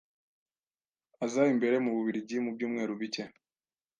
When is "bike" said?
3.01-3.23